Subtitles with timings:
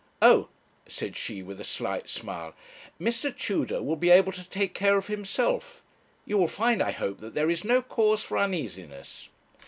[0.19, 0.47] 'Oh,'
[0.87, 2.55] said she, with a slight smile,
[2.99, 3.37] 'Mr.
[3.37, 5.83] Tudor will be able to take care of himself;
[6.25, 9.29] you will find, I hope, that there is no cause for uneasiness.'